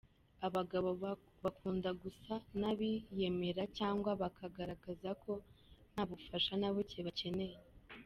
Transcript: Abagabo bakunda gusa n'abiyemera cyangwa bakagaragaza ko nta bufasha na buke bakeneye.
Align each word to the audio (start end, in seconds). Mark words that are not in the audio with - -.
Abagabo 0.47 0.89
bakunda 1.43 1.89
gusa 2.03 2.33
n'abiyemera 2.59 3.63
cyangwa 3.77 4.11
bakagaragaza 4.21 5.09
ko 5.23 5.33
nta 5.91 6.03
bufasha 6.09 6.53
na 6.61 6.69
buke 6.75 6.99
bakeneye. 7.07 7.57